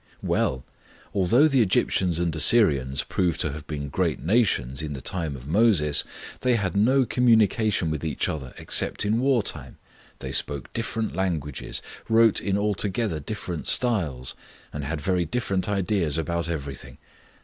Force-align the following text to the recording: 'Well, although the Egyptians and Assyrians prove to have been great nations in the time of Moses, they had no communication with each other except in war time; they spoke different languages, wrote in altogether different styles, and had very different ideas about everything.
'Well, 0.23 0.65
although 1.13 1.47
the 1.47 1.61
Egyptians 1.61 2.17
and 2.17 2.35
Assyrians 2.35 3.03
prove 3.03 3.37
to 3.37 3.51
have 3.51 3.67
been 3.67 3.87
great 3.89 4.19
nations 4.19 4.81
in 4.81 4.93
the 4.93 4.99
time 4.99 5.35
of 5.35 5.45
Moses, 5.45 6.03
they 6.39 6.55
had 6.55 6.75
no 6.75 7.05
communication 7.05 7.91
with 7.91 8.03
each 8.03 8.27
other 8.27 8.51
except 8.57 9.05
in 9.05 9.19
war 9.19 9.43
time; 9.43 9.77
they 10.17 10.31
spoke 10.31 10.73
different 10.73 11.15
languages, 11.15 11.83
wrote 12.09 12.41
in 12.41 12.57
altogether 12.57 13.19
different 13.19 13.67
styles, 13.67 14.33
and 14.73 14.83
had 14.83 14.99
very 14.99 15.23
different 15.25 15.69
ideas 15.69 16.17
about 16.17 16.49
everything. 16.49 16.97